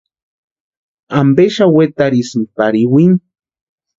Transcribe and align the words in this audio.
¿Ampe 1.19 1.43
xani 1.55 1.73
wetarhisïnki 1.77 2.51
pari 2.57 2.79
iwini? 2.85 3.17